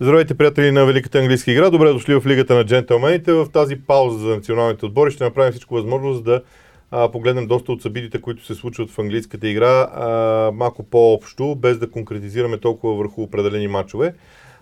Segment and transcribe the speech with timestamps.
[0.00, 1.70] Здравейте, приятели на Великата английска игра.
[1.70, 3.32] Добре дошли в Лигата на джентълмените.
[3.32, 6.42] В тази пауза за националните отбори ще направим всичко възможно, за да
[6.90, 11.78] а, погледнем доста от събитията, които се случват в английската игра а, малко по-общо, без
[11.78, 14.14] да конкретизираме толкова върху определени матчове.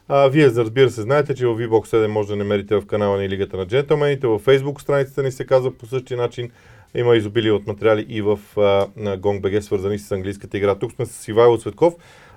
[0.08, 3.28] А, вие, разбира се, знаете, че в VBOX 7 може да намерите в канала на
[3.28, 4.26] Лигата на джентълмените.
[4.26, 6.50] В Facebook страницата ни се казва по същия начин.
[6.94, 8.38] Има изобилие от материали и в
[8.98, 10.74] GongBG, свързани с английската игра.
[10.74, 11.94] Тук сме с Ивайло Цветков.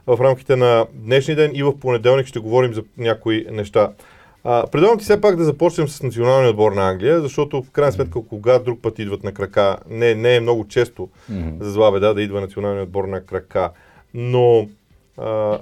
[0.08, 3.92] В рамките на днешния ден и в понеделник ще говорим за някои неща.
[4.44, 7.92] А, предлагам ти все пак да започнем с националния отбор на Англия, защото в крайна
[7.92, 11.64] сметка, кога друг път идват на крака, не, не е много често mm-hmm.
[11.64, 13.72] за зла беда да идва националния отбор на крака,
[14.14, 14.70] но
[15.18, 15.60] а,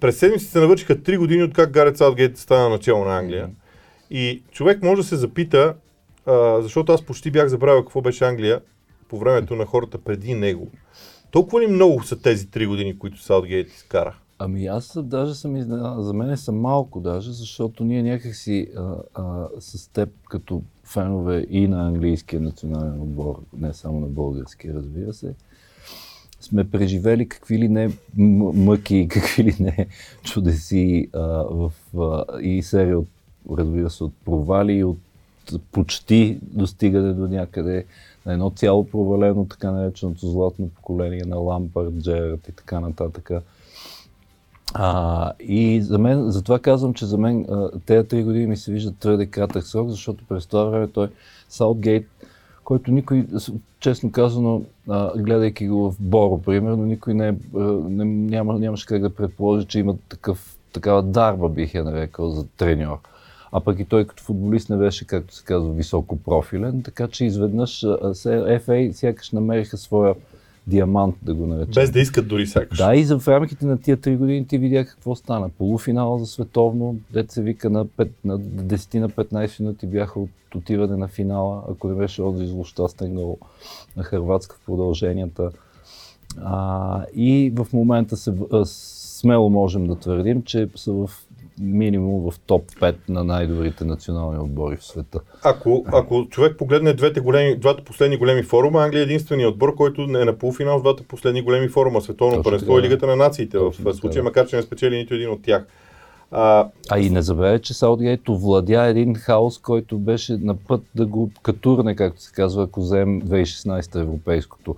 [0.00, 3.46] през седмиците се навършиха 3 години от как Гарет Саутгейт стана начало на Англия.
[3.46, 4.10] Mm-hmm.
[4.10, 5.74] И човек може да се запита,
[6.26, 8.60] а, защото аз почти бях забравил какво беше Англия
[9.08, 10.70] по времето на хората преди него.
[11.34, 14.16] Толкова ли много са тези 3 години, които Саутгейт изкара?
[14.38, 16.02] Ами аз даже съм изненадан.
[16.02, 21.68] За мен са малко даже, защото ние някакси а, а, с теб като фенове и
[21.68, 25.34] на английския национален отбор, не само на българския, разбира се,
[26.40, 29.86] сме преживели какви ли не мъки, какви ли не
[30.22, 31.18] чудеси а,
[31.50, 33.08] в, а, и серия от,
[33.50, 34.98] разбира се, от провали, от
[35.72, 37.84] почти достигане до някъде
[38.26, 43.30] едно цяло провалено, така нареченото златно поколение на Лампард, Джерард и така нататък.
[44.74, 47.46] А, и за мен, затова казвам, че за мен
[47.86, 51.08] тези три години ми се виждат твърде кратък срок, защото през това време той
[51.48, 52.06] Саутгейт,
[52.64, 53.26] който никой,
[53.80, 57.36] честно казано, а, гледайки го в Боро, примерно, никой не,
[57.88, 62.46] не няма, нямаше как да предположи, че има такъв, такава дарба, бих я нарекал, за
[62.46, 62.98] треньор.
[63.56, 67.24] А пък и той като футболист не беше, както се казва, високо профилен, така че
[67.24, 70.14] изведнъж FA сякаш намериха своя
[70.66, 71.82] диамант, да го наречем.
[71.82, 72.78] Без да искат дори сякаш.
[72.78, 75.48] Да, и за в рамките на тия три години ти видя какво стана.
[75.48, 80.30] Полуфинала за световно, дет се вика на, 5, на 10 на 15 минути бяха от
[80.54, 83.38] отиване на финала, ако не беше онзи злощастен гол
[83.96, 85.50] на Хрватска в продълженията.
[86.42, 88.32] А, и в момента се,
[88.64, 91.10] смело можем да твърдим, че са в
[91.60, 95.20] минимум в топ 5 на най-добрите национални отбори в света.
[95.44, 100.02] Ако, ако човек погледне двете големи, двата последни големи форума, Англия е единственият отбор, който
[100.02, 103.94] е на полуфинал в двата последни големи форума, Световно първенство и Лигата на нациите в
[103.94, 105.66] случая, макар че не спечели нито един от тях.
[106.36, 111.06] А, а и не забравяй, че Саудгейт овладя един хаос, който беше на път да
[111.06, 114.74] го катурне, както се казва, ако вземем 2016 европейското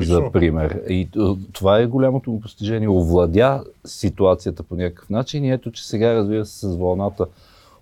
[0.00, 0.80] за пример.
[0.88, 1.08] И
[1.52, 2.88] това е голямото му постижение.
[2.88, 7.26] Овладя ситуацията по някакъв начин и ето, че сега разбира се с вълната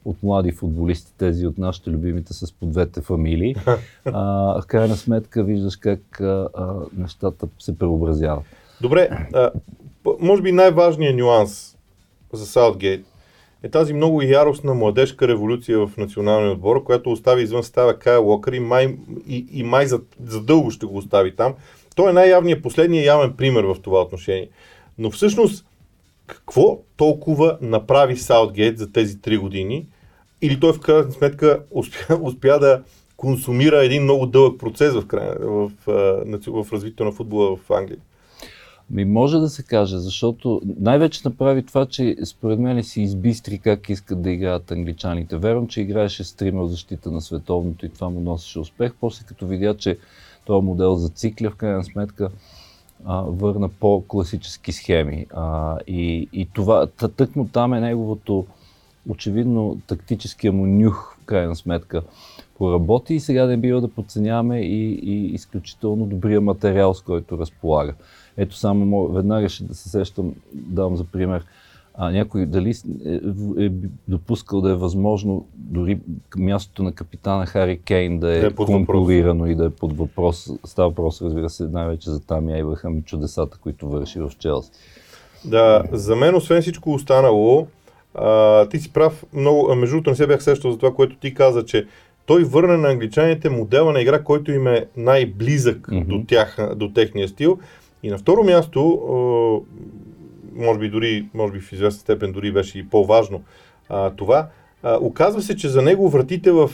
[0.04, 3.54] от млади футболисти, тези от нашите любимите с по двете фамилии.
[4.04, 4.22] А,
[4.62, 8.44] в крайна сметка виждаш как а, а, нещата се преобразяват.
[8.80, 9.50] Добре, а,
[10.20, 11.76] може би най-важният нюанс
[12.32, 13.04] за Саутгейт
[13.62, 18.52] е тази много яростна младежка революция в националния отбор, която остави извън става Кая Локър
[18.52, 18.96] и май,
[19.26, 21.54] и, и май за, за ще го остави там.
[21.96, 24.48] Той е най-явният, последният явен пример в това отношение.
[24.98, 25.66] Но всъщност,
[26.26, 29.86] какво толкова направи Саутгейт за тези три години?
[30.42, 32.82] Или той в крайна сметка успя, успя да
[33.16, 35.04] консумира един много дълъг процес в,
[35.40, 37.98] в, в, в развитието на футбола в Англия?
[38.90, 43.88] Ми може да се каже, защото най-вече направи това, че според мен си избистри как
[43.88, 45.36] искат да играят англичаните.
[45.36, 48.92] Вервам, че играеше с трима защита на световното и това му носеше успех.
[49.00, 49.98] После като видя, че
[50.44, 52.30] този модел зацикля, в крайна сметка
[53.04, 55.26] а, върна по-класически схеми.
[55.34, 56.86] А, и, и това,
[57.16, 58.46] тъкмо там е неговото
[59.08, 62.02] очевидно тактическия му нюх, в крайна сметка,
[62.60, 67.94] поработи и сега не бива да подценяваме и, и изключително добрия материал, с който разполага.
[68.36, 71.44] Ето само веднага ще да се сещам, давам за пример,
[71.94, 72.74] а някой дали
[73.06, 73.20] е,
[73.64, 73.70] е
[74.08, 75.98] допускал да е възможно дори
[76.36, 80.50] мястото на капитана Хари Кейн да е, е конкурирано и да е под въпрос.
[80.64, 84.70] Става въпрос, разбира се, най-вече за Тами Ейбрахам и чудесата, които върши в Челси.
[85.44, 87.66] Да, за мен, освен всичко останало,
[88.14, 91.34] а, ти си прав, много, между другото не се бях сещал за това, което ти
[91.34, 91.86] каза, че
[92.30, 96.04] той върна на англичаните модела на игра, който им е най-близък mm-hmm.
[96.04, 97.58] до, тях, до техния стил.
[98.02, 99.64] И на второ място,
[100.54, 103.42] може би дори, може би в известна степен дори беше и по-важно
[104.16, 104.48] това,
[104.84, 106.70] оказва се, че за него вратите в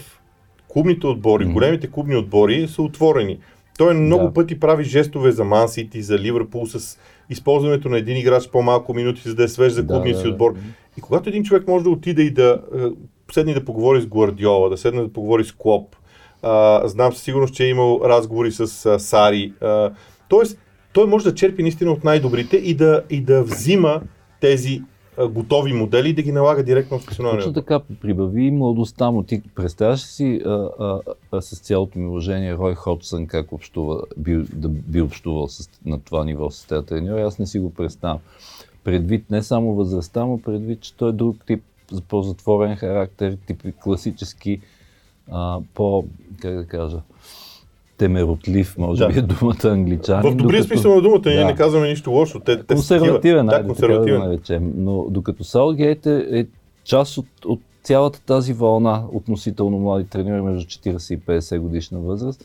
[0.68, 1.52] клубните отбори, mm-hmm.
[1.52, 3.38] големите клубни отбори са отворени.
[3.78, 4.32] Той много да.
[4.32, 6.98] пъти прави жестове за Мансити, за Ливърпул с
[7.30, 10.52] използването на един играч по-малко минути, за да е свеж за клубния да, си отбор.
[10.52, 10.66] Да, да.
[10.98, 12.60] И когато един човек може да отиде и да
[13.32, 15.96] седне да поговори с Гвардиола, да седне да поговори с Клоп,
[16.42, 19.52] а, знам със сигурност, че е имал разговори с а, Сари.
[19.60, 19.90] А,
[20.28, 20.58] тоест,
[20.92, 24.00] той може да черпи наистина от най-добрите и да, и да взима
[24.40, 24.82] тези
[25.18, 29.22] а, готови модели и да ги налага директно в професионалния Точно така, прибави младостта му.
[29.22, 31.00] Ти представяш си а, а,
[31.32, 36.00] а, с цялото ми уважение Рой Ходсън как общува, би, да би общувал с, на
[36.00, 37.22] това ниво с тези треньори.
[37.22, 38.18] Аз не си го представям.
[38.84, 41.62] Предвид не само възрастта му, предвид, че той е друг тип
[42.08, 44.60] по-затворен характер, тип класически,
[45.32, 46.04] а, по,
[46.40, 46.98] как да кажа,
[47.98, 49.08] темеротлив, може Да.
[49.08, 50.32] би е думата англичанин.
[50.32, 51.44] В добрия докато- смисъл на думата, ние Да.
[51.44, 52.40] не казваме нищо лошо.
[52.40, 54.20] Те, те консервативен, да, консервативен.
[54.20, 54.72] да наречем.
[54.76, 56.46] Но докато Саутгейт е, е
[56.84, 62.44] част от, от цялата тази вълна относително млади треньори между 40 и 50 годишна възраст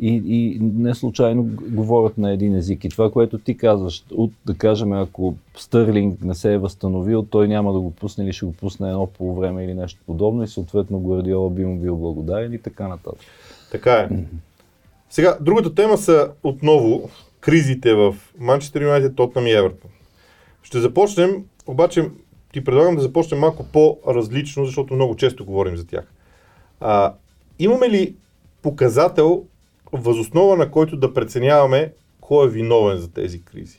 [0.00, 2.84] и, и не случайно говорят на един език.
[2.84, 7.48] И това, което ти казваш, от, да кажем, ако Стърлинг не се е възстановил, той
[7.48, 10.48] няма да го пусне или ще го пусне едно по време или нещо подобно и
[10.48, 13.26] съответно Гвардиола би му бил благодарен и така нататък.
[13.70, 14.08] Така е.
[15.10, 17.10] Сега, другата тема са отново
[17.40, 19.90] кризите в Манчестър Юнайтед, Тотнам и Евертон.
[20.62, 22.08] Ще започнем, обаче
[22.52, 26.12] ти предлагам да започнем малко по-различно, защото много често говорим за тях.
[26.80, 27.14] А,
[27.58, 28.14] имаме ли
[28.62, 29.44] показател,
[29.92, 33.78] възоснова на който да преценяваме кой е виновен за тези кризи?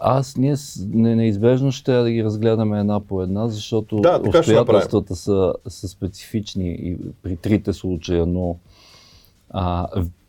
[0.00, 0.56] Аз ние
[0.88, 6.96] неизбежно ще да ги разгледаме една по една, защото Да, обстоятелствата са, са специфични и
[7.22, 8.56] при трите случая, но
[9.50, 9.86] а,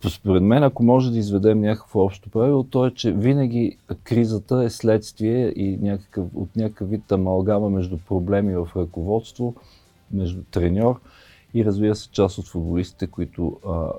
[0.09, 4.69] според мен, ако може да изведем някакво общо правило, то е, че винаги кризата е
[4.69, 9.55] следствие и някакъв, от някакъв вид амалгама между проблеми в ръководство,
[10.11, 10.99] между треньор
[11.57, 13.89] и разбира се част от футболистите, които, а,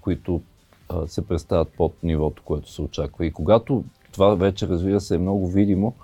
[0.00, 0.40] които
[0.88, 3.26] а, се представят под нивото, което се очаква.
[3.26, 5.94] И когато това вече разбира се е много видимо,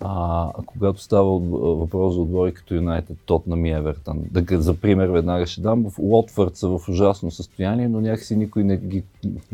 [0.00, 4.24] а, когато става въпрос за отбори като Юнайтед, Тотнам и Евертън.
[4.30, 8.64] Да, за пример веднага ще дам, в Уотфорд са в ужасно състояние, но някакси никой
[8.64, 9.02] не, ги,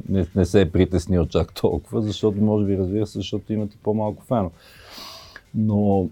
[0.09, 4.23] не, не се е притеснил чак толкова, защото може би разбира се, защото имате по-малко
[4.25, 4.51] фено.
[5.55, 6.09] Но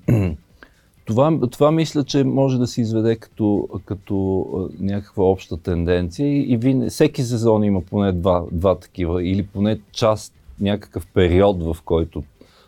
[1.04, 6.88] това, това мисля, че може да се изведе като, като някаква обща тенденция и, и
[6.88, 12.22] всеки сезон има поне два, два такива или поне част, някакъв период, в който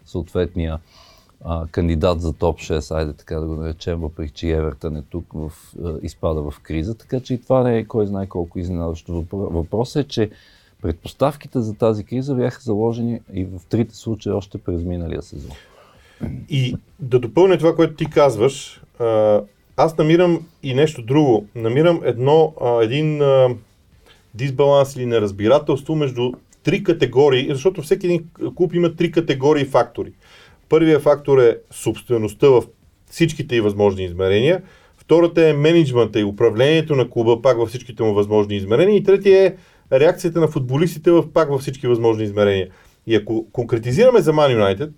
[0.04, 0.78] съответния
[1.44, 5.24] а, кандидат за топ 6, айде така да го наречем, въпреки че Евертън е тук,
[5.34, 5.52] в,
[5.84, 9.12] а, изпада в криза, така че и това не е кой знае колко изненадващо.
[9.12, 10.30] Въпро- Въпросът е, че
[10.82, 15.52] предпоставките за тази криза бяха заложени и в трите случая още през миналия сезон.
[16.48, 18.82] И да допълня това, което ти казваш,
[19.76, 21.46] аз намирам и нещо друго.
[21.54, 23.22] Намирам едно, един
[24.34, 26.32] дисбаланс или неразбирателство между
[26.62, 28.24] три категории, защото всеки един
[28.54, 30.12] клуб има три категории фактори.
[30.68, 32.62] Първият фактор е собствеността в
[33.10, 34.62] всичките и възможни измерения.
[34.96, 38.96] Втората е менеджмента и управлението на клуба пак във всичките му възможни измерения.
[38.96, 39.54] И третия е
[40.00, 42.68] реакцията на футболистите в пак във всички възможни измерения.
[43.06, 44.90] И ако конкретизираме за Man United,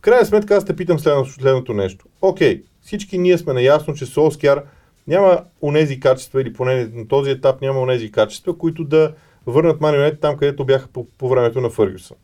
[0.00, 2.06] в крайна сметка аз те питам следното, следното нещо.
[2.22, 4.62] Окей, всички ние сме наясно, че Солскяр
[5.06, 9.12] няма онези качества, или поне на този етап няма онези качества, които да
[9.46, 12.16] върнат United там, където бяха по, по времето на Фъргюсън.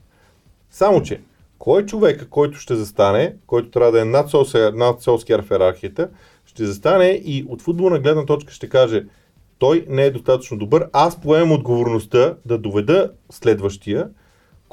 [0.71, 1.21] Само, че
[1.59, 6.09] кой човека, който ще застане, който трябва да е над Солскяр, над Солскяр в иерархията,
[6.47, 9.05] ще застане и от футболна гледна точка ще каже
[9.59, 14.09] той не е достатъчно добър, аз поемам отговорността да доведа следващия,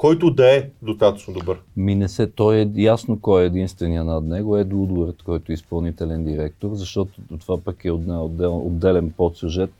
[0.04, 1.60] който да е достатъчно добър.
[1.76, 5.54] Ми не се, той е ясно кой е единствения над него, е Удвард, който е
[5.54, 9.70] изпълнителен директор, защото това пък е отдел, отдел, отделен подсюжет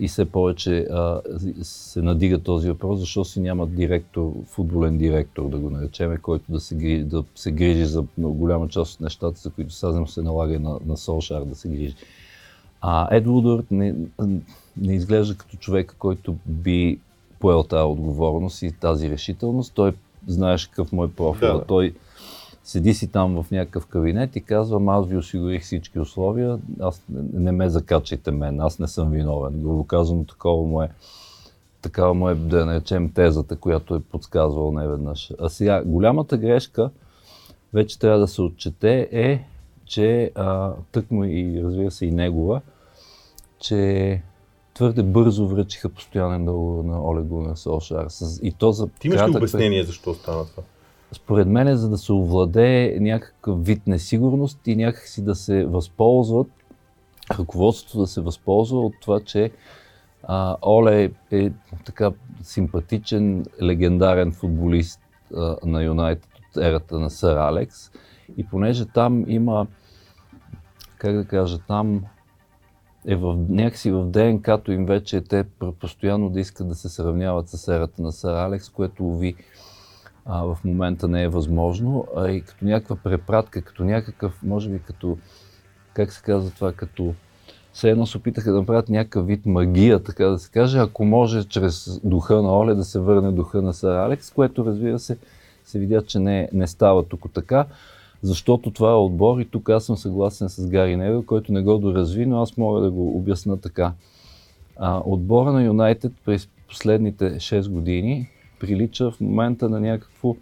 [0.00, 1.20] и все повече а,
[1.62, 6.60] се надига този въпрос, защо си няма директор, футболен директор, да го наречем, който да
[6.60, 10.60] се, грижи, да се грижи за голяма част от нещата, за които сега се налага
[10.60, 11.94] на, на Солшар да се грижи.
[12.80, 13.94] А Ед Удвард не,
[14.76, 16.98] не изглежда като човек, който би
[17.44, 19.74] поел тази отговорност и тази решителност.
[19.74, 19.92] Той
[20.26, 21.52] знаеш какъв му е профил.
[21.52, 21.64] Да, да.
[21.64, 21.94] Той
[22.64, 27.52] седи си там в някакъв кабинет и казва, аз ви осигурих всички условия, аз не
[27.52, 29.52] ме закачайте мен, аз не съм виновен.
[29.52, 30.88] Грубо казано, такова му е
[31.82, 35.32] такава му е, да наречем, тезата, която е подсказвал неведнъж.
[35.40, 36.90] А сега, голямата грешка,
[37.74, 39.44] вече трябва да се отчете, е,
[39.84, 42.60] че а, тъкмо и разбира се и негова,
[43.58, 44.22] че
[44.74, 48.06] твърде бързо връчиха постоянен договор на Оле Гунер Солшар.
[48.42, 50.62] И то за Ти имаш ли обяснение защо стана това?
[51.14, 56.46] според мен е за да се овладее някакъв вид несигурност и някакси да се възползват,
[57.38, 59.50] ръководството да се възползва от това, че
[60.22, 61.52] а, Оле е, е
[61.84, 62.10] така
[62.42, 65.00] симпатичен, легендарен футболист
[65.36, 67.90] а, на Юнайтед от ерата на Сър Алекс.
[68.36, 69.66] И понеже там има,
[70.98, 72.04] как да кажа, там
[73.06, 75.44] е в, някакси в ДНК-то им вече те
[75.80, 79.36] постоянно да искат да се сравняват с ерата на Сър Алекс, което ви
[80.26, 84.78] а, в момента не е възможно, а и като някаква препратка, като някакъв, може би
[84.78, 85.18] като,
[85.94, 87.14] как се казва това, като
[87.72, 91.44] все едно се опитаха да направят някакъв вид магия, така да се каже, ако може
[91.44, 95.18] чрез духа на Оле да се върне духа на Сър Алекс, което разбира се,
[95.64, 97.66] се видя, че не, не става тук така,
[98.24, 101.78] защото това е отбор и тук аз съм съгласен с Гари Невил, който не го
[101.78, 103.92] доразви, но аз мога да го обясна така.
[104.76, 108.28] А, отбора на Юнайтед през последните 6 години
[108.60, 110.36] прилича в момента на някакво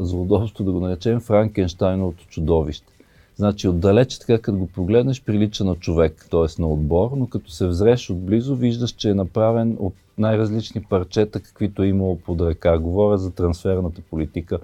[0.00, 2.92] злодобство, да го наречем, Франкенштайновото чудовище.
[3.36, 6.62] Значи отдалеч, така като го погледнеш, прилича на човек, т.е.
[6.62, 11.82] на отбор, но като се взреш отблизо, виждаш, че е направен от най-различни парчета, каквито
[11.82, 12.78] е имало под ръка.
[12.78, 14.58] Говоря за трансферната политика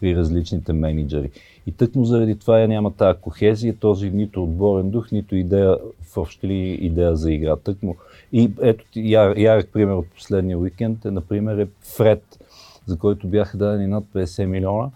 [0.00, 1.30] при различните менеджери.
[1.66, 6.16] И тъкмо заради това я няма тази кохезия, този нито отборен дух, нито идея, в
[6.16, 7.56] общи ли идея за игра.
[7.56, 7.96] Тъкмо.
[8.32, 12.38] И ето яр, ярък пример от последния уикенд е, например, е Фред,
[12.86, 14.90] за който бяха дадени над 50 милиона.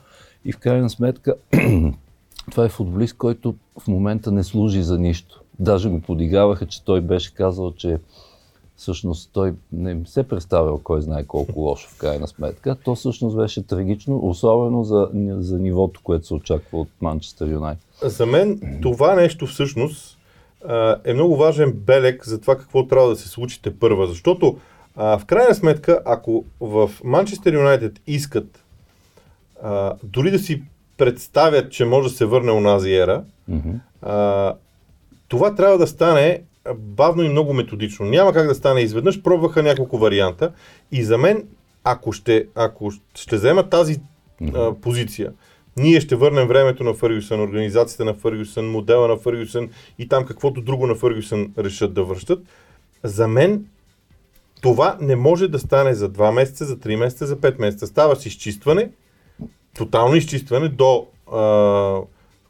[0.45, 1.35] И в крайна сметка
[2.51, 5.43] това е футболист, който в момента не служи за нищо.
[5.59, 7.99] Даже го подигаваха, че той беше казал, че
[8.83, 12.77] всъщност той не се представял кой знае колко лошо в крайна сметка.
[12.85, 15.09] То всъщност беше трагично, особено за,
[15.39, 17.87] за нивото, което се очаква от Манчестър Юнайтед.
[18.03, 20.19] За мен това нещо всъщност
[21.05, 24.57] е много важен белег за това какво трябва да се случите първа, защото
[24.97, 28.65] а, в крайна сметка, ако в Манчестър Юнайтед искат
[29.63, 30.63] а, дори да си
[30.97, 33.79] представят, че може да се върне онази ера, mm-hmm.
[34.03, 34.55] а,
[35.29, 36.43] това трябва да стане
[36.75, 38.07] бавно и много методично.
[38.07, 39.23] Няма как да стане изведнъж.
[39.23, 40.53] Пробваха няколко варианта
[40.93, 41.45] и за мен,
[41.85, 44.01] ако ще, ако ще взема тази
[44.55, 45.33] а, позиция,
[45.77, 50.61] ние ще върнем времето на Фъргюсън, организацията на Фъргюсън, модела на Фъргюсън и там каквото
[50.61, 52.43] друго на Фъргюсън решат да връщат.
[53.03, 53.67] За мен
[54.61, 57.87] това не може да стане за 2 месеца, за 3 месеца, за 5 месеца.
[57.87, 58.91] Става с изчистване,
[59.75, 61.41] тотално изчистване до а,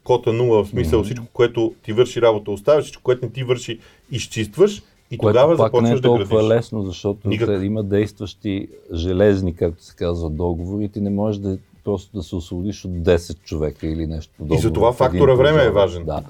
[0.03, 1.03] кота 0, в смисъл mm-hmm.
[1.03, 3.79] всичко, което ти върши работа, оставяш, всичко, което не ти върши,
[4.11, 6.49] изчистваш и което тогава пак започваш не е толкова да градиш.
[6.49, 7.63] лесно, защото Никак.
[7.63, 12.35] има действащи железни, както се казва, договори и ти не можеш да просто да се
[12.35, 14.55] освободиш от 10 човека или нещо подобно.
[14.55, 16.05] И за това фактора време е важен.
[16.05, 16.23] Да.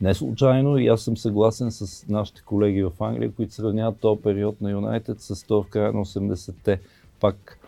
[0.00, 4.60] Не случайно и аз съм съгласен с нашите колеги в Англия, които сравняват този период
[4.60, 6.80] на Юнайтед с този в края на 80-те.
[7.20, 7.58] Пак,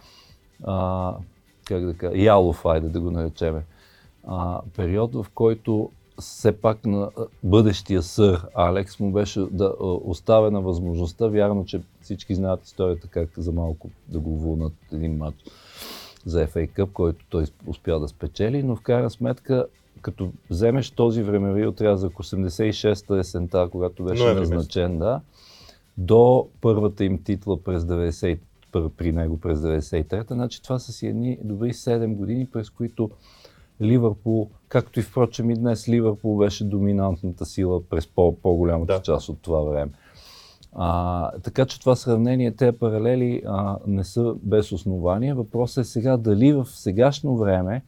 [0.65, 1.15] а,
[1.65, 3.63] как да кажа, ялов, айде да го наречеме.
[4.27, 5.91] А, период, в който
[6.21, 7.11] все пак на
[7.43, 13.53] бъдещия сър Алекс му беше да оставена възможността, вярно, че всички знаят историята как за
[13.53, 15.37] малко да го вълнат един матч
[16.27, 19.67] за FA Cup, който той успя да спечели, но в крайна сметка,
[20.03, 25.21] като вземеш този времеви отрязък 86-та есента, когато беше Ноември назначен, да,
[25.99, 28.39] до първата им титла през 90
[28.97, 33.11] при него през 93-та, значи това са си едни добри 7 години, през които
[33.83, 39.03] Ливърпул, както и впрочем и днес Ливърпул беше доминантната сила през по- по-голямата Да.
[39.03, 39.93] част от това време.
[40.73, 45.35] А, така че това сравнение, тези паралели а, не са без основание.
[45.35, 47.83] Въпросът е сега дали в сегашно време,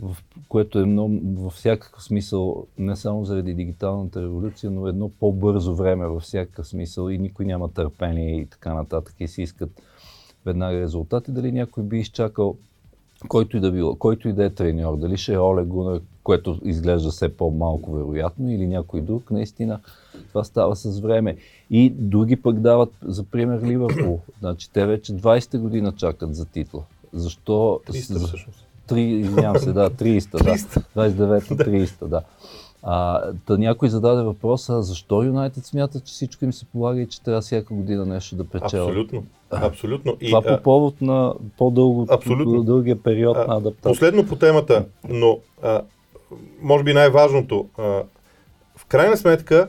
[0.00, 0.16] в
[0.48, 6.06] което е много, във всякакъв смисъл, не само заради дигиталната революция, но едно по-бързо време
[6.06, 9.82] във всякакъв смисъл и никой няма търпение и така нататък и си искат
[10.46, 12.56] веднага резултати, дали някой би изчакал
[13.28, 16.58] който и да било, който и да е треньор, дали ще е Оле Гунер, което
[16.64, 19.80] изглежда все по-малко вероятно, или някой друг, наистина
[20.28, 21.36] това става с време.
[21.70, 24.20] И други пък дават, за пример, Ливърпул.
[24.40, 26.82] Значи те вече 20-та година чакат за титла.
[27.12, 27.80] Защо?
[27.86, 28.64] 300 за- всъщност.
[28.86, 30.54] Три, извинявам се, да, 30-та, да.
[30.96, 32.20] 29-та, 30-та, да.
[32.82, 37.22] А, та някой зададе въпроса, защо Юнайтед смята, че всичко им се полага и че
[37.22, 38.88] трябва всяка година нещо да печелят.
[38.88, 39.24] Абсолютно.
[39.50, 40.16] Абсолютно.
[40.20, 42.06] И, Това по повод на по-дълго,
[42.64, 43.92] дългия период А, на адаптация.
[43.92, 45.80] Последно по темата, но а,
[46.62, 47.68] може би най-важното.
[47.78, 47.82] А,
[48.76, 49.68] в крайна сметка,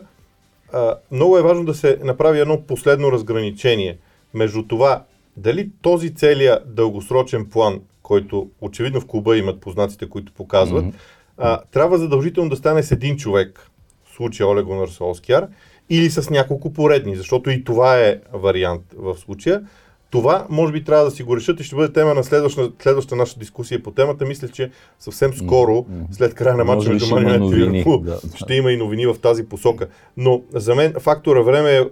[0.73, 3.97] а, много е важно да се направи едно последно разграничение
[4.33, 5.03] между това
[5.37, 10.97] дали този целият дългосрочен план, който очевидно в клуба имат познатите, които показват, Мгм.
[11.39, 13.69] А, трябва задължително да стане с един човек,
[14.05, 15.47] в случая Олег Гунар Солскияр,
[15.89, 19.61] или с няколко поредни, защото и това е вариант в случая.
[20.11, 23.15] Това може би трябва да си го решат и ще бъде тема на следваща, следваща
[23.15, 24.25] наша дискусия по темата.
[24.25, 28.19] Мисля, че съвсем скоро, след края на матча между Ман и да.
[28.35, 29.87] ще има и новини в тази посока.
[30.17, 31.85] Но за мен фактора време е,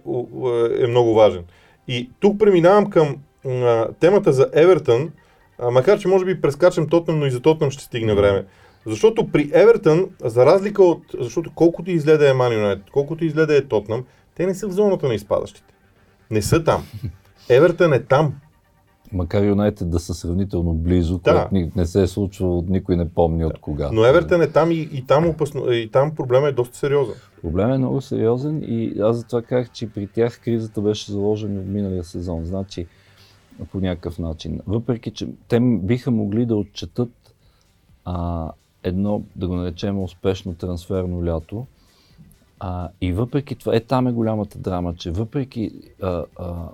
[0.83, 1.43] е много важен.
[1.87, 5.11] И тук преминавам към а, темата за Евертън,
[5.59, 8.45] а, макар че може би прескачам Тотнам, но и за Тотнам ще стигне време.
[8.87, 11.01] Защото при Евертън, за разлика от...
[11.19, 14.03] Защото колкото и излезе е Ман Юнайтед, колкото и излезе е Тотнам,
[14.35, 15.73] те не са в зоната на изпадащите.
[16.31, 16.83] Не са там.
[17.49, 18.33] Евертън е там.
[19.11, 21.47] Макар Юнайтед да са сравнително близо, Да.
[21.49, 23.89] което не се е случвало, никой не помни от кога.
[23.93, 27.15] Но Евертън е там и, и, там опасно, и там проблема е доста сериозен.
[27.41, 31.67] Проблемът е много сериозен и аз затова казах, че при тях кризата беше заложена в
[31.67, 32.45] миналия сезон.
[32.45, 32.87] Значи,
[33.71, 34.59] по някакъв начин.
[34.67, 37.35] Въпреки, че те биха могли да отчетат
[38.05, 38.51] а,
[38.83, 41.65] едно, да го наречем, успешно трансферно лято.
[42.59, 46.69] А, и въпреки това, е там е голямата драма, че въпреки а, а,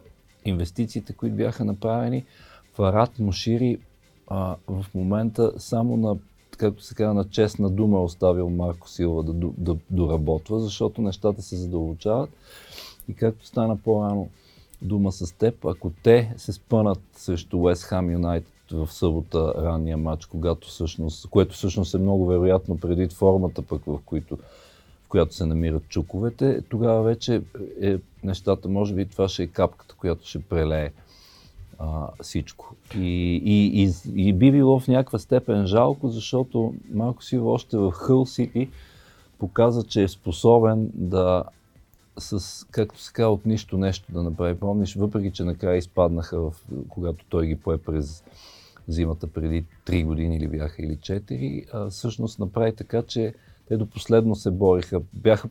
[0.45, 2.25] инвестициите, които бяха направени,
[2.73, 3.79] Фарат Мушири
[4.27, 6.17] а, в момента само на,
[6.57, 11.01] както се казва, на честна дума е оставил Марко Силва да, ду- да доработва, защото
[11.01, 12.29] нещата се задълбочават.
[13.07, 14.29] И както стана по-рано
[14.81, 20.25] дума с теб, ако те се спънат срещу Уест Хам Юнайтед в събота ранния матч,
[20.25, 24.37] когато всъщност, което всъщност е много вероятно предвид формата пък в които
[25.05, 27.41] в която се намират чуковете, тогава вече
[27.81, 30.91] е, нещата, може би това ще е капката, която ще прелее
[31.79, 32.75] а, всичко.
[32.95, 37.91] И, и, и, и би било в някаква степен жалко, защото малко си още в
[37.91, 38.69] Хъл Сити
[39.39, 41.43] показа, че е способен да
[42.17, 44.55] с, както се казва, от нищо нещо да направи.
[44.55, 46.53] Помниш, въпреки че накрая изпаднаха, в,
[46.89, 48.23] когато той ги пое през
[48.87, 53.33] зимата преди 3 години или бяха или 4, а, всъщност направи така, че
[53.67, 55.01] те до последно се бориха.
[55.13, 55.49] Бяха,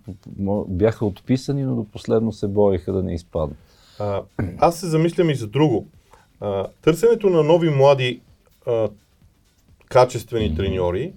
[0.68, 3.58] бяха отписани, но до последно се бориха да не изпаднат.
[4.58, 5.86] Аз се замислям и за друго.
[6.40, 8.20] А, търсенето на нови млади
[8.66, 8.88] а,
[9.88, 11.12] качествени треньори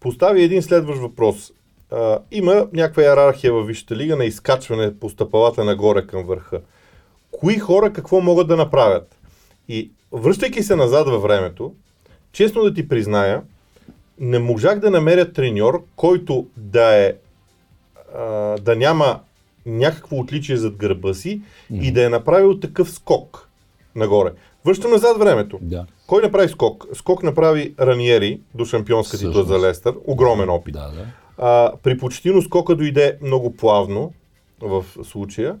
[0.00, 1.52] постави един следващ въпрос.
[1.90, 6.60] А, има някаква иерархия във Висшата лига на изкачване по стъпалата нагоре към върха.
[7.30, 9.18] Кои хора какво могат да направят?
[9.68, 11.74] И връщайки се назад във времето,
[12.32, 13.42] честно да ти призная,
[14.18, 17.14] не можах да намеря треньор, който да е
[18.14, 18.22] а,
[18.58, 19.20] да няма
[19.66, 21.40] някакво отличие зад гърба си
[21.72, 23.48] и да е направил такъв скок
[23.94, 24.32] нагоре.
[24.64, 25.58] Връщам назад времето.
[25.62, 25.86] Да.
[26.06, 26.86] Кой направи скок?
[26.94, 29.94] Скок направи Раниери до шампионска титла за Лестър.
[30.04, 30.74] Огромен опит.
[30.74, 31.06] Да, да.
[31.38, 34.12] А, при Почтино скока дойде много плавно
[34.60, 35.56] в случая,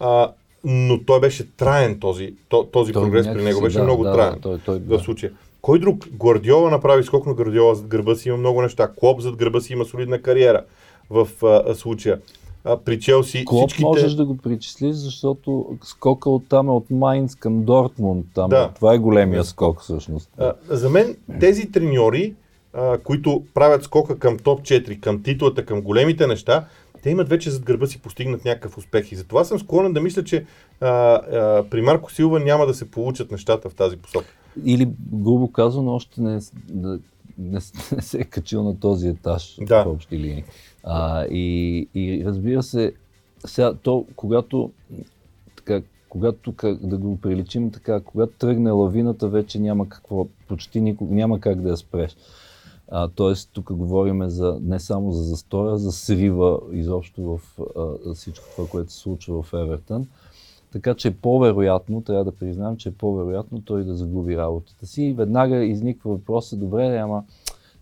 [0.00, 0.32] а,
[0.64, 4.12] но той беше траен този, то, този Той прогрес при него беше да, много да,
[4.12, 4.98] траен той- той- в да.
[4.98, 5.32] случая.
[5.62, 6.08] Кой друг?
[6.12, 8.90] Гвардиола направи скок на Гвардиола зад гърба си, има много неща.
[8.96, 10.64] Клоп зад гърба си има солидна кариера
[11.10, 12.18] в а, случая.
[12.64, 13.84] А, при Челси Клоп всичките...
[13.84, 18.26] можеш да го причислиш, защото скока от там е от Майнц към Дортмунд.
[18.34, 18.70] Там Да.
[18.72, 20.30] е, това е големия скок всъщност.
[20.38, 22.34] А, за мен тези треньори,
[22.72, 26.64] а, които правят скока към топ 4, към титлата, към големите неща,
[27.02, 29.12] те имат вече зад гърба си постигнат някакъв успех.
[29.12, 30.44] И затова съм склонен да мисля, че
[30.80, 34.26] а, а, при Марко Силва няма да се получат нещата в тази посока.
[34.64, 36.40] Или, грубо казано, още не,
[36.74, 36.98] не,
[37.38, 37.60] не,
[37.92, 39.84] не се е качил на този етаж Да.
[39.84, 40.44] в общи линии.
[40.84, 42.92] А, и, и разбира се,
[43.46, 44.70] сега, то, когато,
[45.56, 51.14] така, когато как, да го приличим така, когато тръгне лавината, вече няма какво, почти никога,
[51.14, 52.16] няма как да я спреш.
[52.90, 57.40] А, тоест, тук говорим за, не само за застоя, за срива изобщо в
[57.76, 60.06] а, всичко това, което се случва в Евертън.
[60.72, 65.02] Така че е по-вероятно, трябва да признам, че е по-вероятно той да загуби работата си.
[65.02, 67.22] И веднага изниква въпроса, добре, ама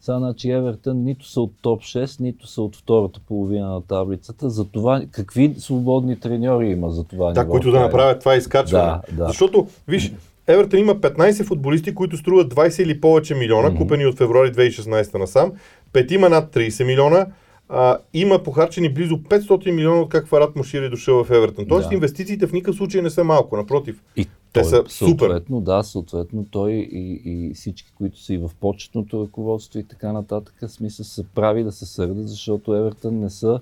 [0.00, 4.50] сега, значи Евертън нито са от топ 6, нито са от втората половина на таблицата.
[4.50, 7.98] За това какви свободни треньори има за това Да, ниво които да Евертън?
[7.98, 8.84] направят това изкачване.
[8.84, 9.26] Да, да.
[9.26, 10.12] Защото, виж,
[10.46, 15.52] Евертън има 15 футболисти, които струват 20 или повече милиона, купени от февруари 2016 насам.
[15.92, 17.26] Пет има над 30 милиона.
[17.68, 21.66] А, има похарчени близо 500 милиона от как Фарат Мушири е дошъл в Евертън.
[21.68, 21.94] Тоест Да.
[21.94, 24.02] инвестициите в никакъв случай не са малко, напротив.
[24.16, 25.18] И Те той, са супер.
[25.18, 30.12] Съответно, да, съответно той и, и всички, които са и в почетното ръководство и така
[30.12, 33.60] нататък, смисъл се прави да се сърдят, защото Евертън не са,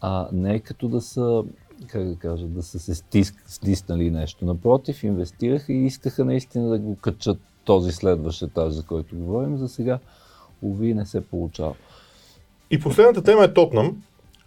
[0.00, 1.44] а, не е като да са,
[1.86, 4.44] как да кажа, да са се стиск, стиснали нещо.
[4.44, 9.56] Напротив, инвестираха и искаха наистина да го качат този следващ етаж, за който говорим.
[9.56, 9.98] За сега,
[10.62, 11.74] уви, не се получава.
[12.70, 14.02] И последната тема е Тотнам,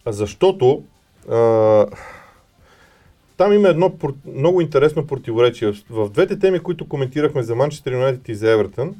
[0.05, 0.83] защото
[1.29, 1.85] а,
[3.37, 3.93] там има едно
[4.25, 5.73] много интересно противоречие.
[5.89, 8.95] В, двете теми, които коментирахме за Манчестър Юнайтед и за Евертън,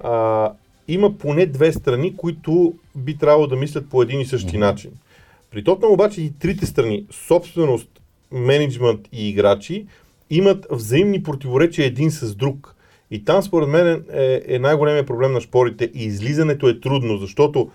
[0.00, 0.52] а,
[0.88, 4.90] има поне две страни, които би трябвало да мислят по един и същи начин.
[5.54, 7.88] При Тотнам обаче и трите страни, собственост,
[8.32, 9.86] менеджмент и играчи,
[10.30, 12.74] имат взаимни противоречия един с друг.
[13.10, 17.70] И там според мен е, е най-големия проблем на шпорите и излизането е трудно, защото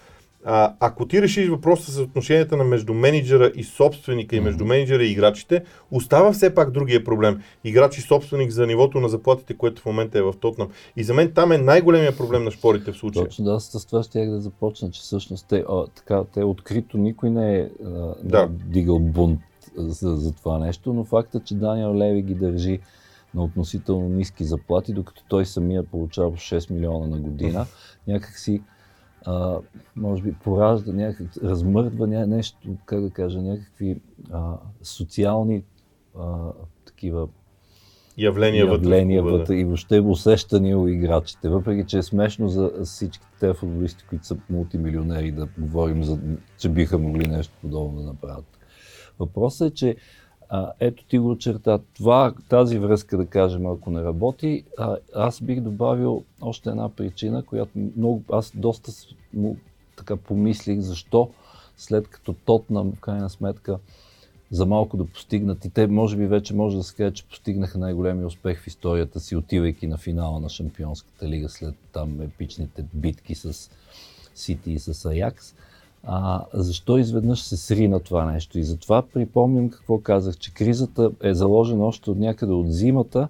[0.51, 5.03] а, ако ти решиш въпроса с отношенията на между менеджера и собственика и между менеджера
[5.03, 7.41] и играчите, остава все пак другия проблем.
[7.63, 10.69] Играч и собственик за нивото на заплатите, което в момента е в Тотнам.
[10.95, 13.25] И за мен там е най-големия проблем на шпорите в случая.
[13.25, 17.29] Точно да, с това щях да започна, че всъщност те, а, така, те открито никой
[17.29, 18.49] не е, а, Да.
[18.65, 19.39] дигал бунт
[19.77, 22.79] за, за това нещо, но факта, че Даниел Леви ги държи
[23.33, 27.65] на относително ниски заплати, докато той самия получава 6 милиона на година.
[28.07, 28.62] Някак си,
[29.25, 29.58] а,
[29.95, 34.01] може би, поражда, някак, размърдва ня, нещо, как да кажа, някакви
[34.32, 34.53] а,
[34.84, 35.63] социални
[36.19, 36.51] а,
[36.86, 37.27] такива
[38.17, 41.49] явления, явления вътре, вътре и въобще усещания у играчите.
[41.49, 46.19] Въпреки, че е смешно за всички тези футболисти, които са мултимилионери, да говорим, за,
[46.58, 48.60] че биха могли нещо подобно да направят.
[49.19, 49.95] Въпросът е, че
[50.49, 51.79] а, ето ти го очерта.
[51.93, 57.43] Това, тази връзка, да кажем, ако не работи, а, аз бих добавил още една причина,
[57.43, 58.91] която много, аз доста
[59.33, 59.57] му,
[59.95, 61.29] така помислих, защо
[61.77, 63.79] след като Тотнам, в крайна сметка,
[64.51, 65.65] за малко да постигнат.
[65.65, 69.19] И те, може би, вече може да се каже, че постигнаха най-големия успех в историята
[69.19, 73.69] си, отивайки на финала на Шампионската лига след там епичните битки с
[74.35, 75.55] Сити и с Аякс.
[76.03, 78.59] А, защо изведнъж се срина това нещо?
[78.59, 83.27] И затова припомням какво казах, че кризата е заложена още от някъде от зимата,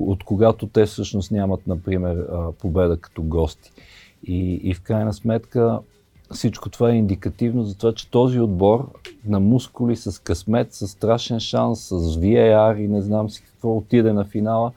[0.00, 2.26] от когато те всъщност нямат, например,
[2.58, 3.72] победа като гости.
[4.26, 5.80] И, и в крайна сметка
[6.34, 8.92] всичко това е индикативно за това, че този отбор
[9.24, 14.12] на мускули с късмет, с страшен шанс, с VAR и не знам си какво отиде
[14.12, 14.72] на финала,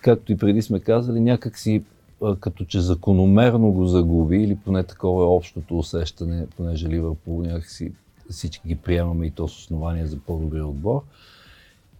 [0.00, 1.82] както и преди сме казали, някак си
[2.40, 7.92] като че закономерно го загуби, или поне такова е общото усещане, понеже Ливърпул някакси
[8.30, 11.02] всички ги приемаме и то с основание за по-добрия отбор.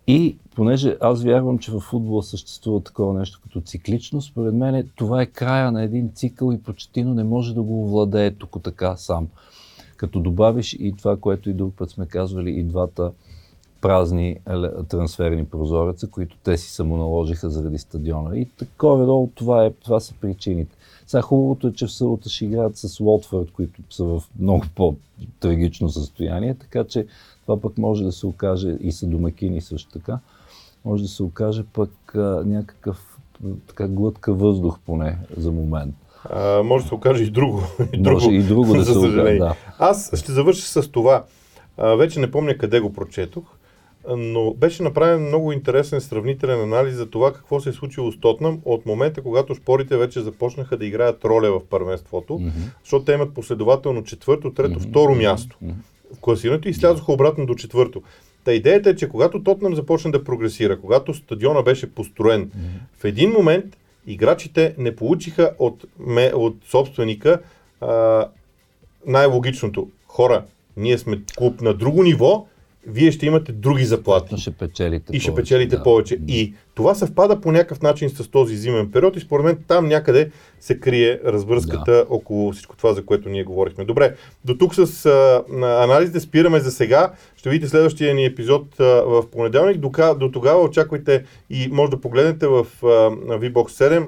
[0.06, 5.22] И понеже аз вярвам, че в футбола съществува такова нещо като цикличност, според мен това
[5.22, 9.28] е края на един цикъл и почтино не може да го овладее тук така сам.
[9.96, 13.12] Като добавиш и това, което и друг път сме казвали, и двата
[13.84, 14.36] празни
[14.88, 18.38] трансферни прозореца, които те си самоналожиха заради стадиона.
[18.38, 20.76] И такова долу това, е, това са причините.
[21.06, 25.88] Сега хубавото е, че в събота ще играят с Уотфорд, които са в много по-трагично
[25.88, 27.06] състояние, така че
[27.42, 30.18] това пък може да се окаже и са домакини също така.
[30.84, 33.18] Може да се окаже пък а, някакъв
[33.68, 35.94] така глътка въздух поне за момент.
[36.30, 37.62] А, може да се окаже и друго.
[37.92, 39.54] И друго може и друго да се окаже, да.
[39.78, 41.24] Аз ще завърша с това.
[41.76, 43.44] А, вече не помня къде го прочетох,
[44.08, 48.60] но беше направен много интересен сравнителен анализ за това какво се е случило с Тотнам
[48.64, 52.52] от момента, когато шпорите вече започнаха да играят роля в първенството, mm-hmm.
[52.82, 54.90] защото те имат последователно четвърто, трето, mm-hmm.
[54.90, 55.56] второ място.
[55.64, 55.74] Mm-hmm
[56.14, 58.02] в класирането и слязоха обратно до четвърто.
[58.44, 62.98] Та идеята е, че когато Тотнам започна да прогресира, когато стадиона беше построен, mm-hmm.
[63.00, 67.38] в един момент играчите не получиха от, ме, от собственика
[67.80, 68.28] а,
[69.06, 69.88] най-логичното.
[70.06, 70.44] Хора,
[70.76, 72.46] ние сме клуб на друго ниво,
[72.86, 74.36] вие ще имате други заплати.
[74.36, 75.82] Ще печелите и ще повече, печелите да.
[75.82, 76.18] повече.
[76.28, 80.30] И това съвпада по някакъв начин с този зимен период и според мен там някъде
[80.60, 82.06] се крие развръзката да.
[82.08, 83.84] около всичко това, за което ние говорихме.
[83.84, 85.44] Добре, до тук с а,
[85.82, 87.12] анализите спираме за сега.
[87.36, 89.78] Ще видите следващия ни епизод а, в понеделник.
[89.78, 94.06] До, до тогава очаквайте и може да погледнете в а, VBOX 7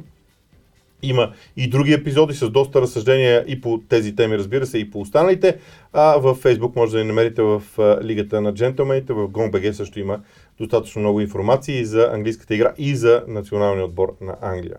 [1.03, 5.01] има и други епизоди с доста разсъждения и по тези теми, разбира се, и по
[5.01, 5.59] останалите.
[5.93, 7.63] А в Facebook може да ни намерите в
[8.03, 10.21] Лигата на джентълмените, в GONBG също има
[10.59, 14.77] достатъчно много информации за английската игра и за националния отбор на Англия.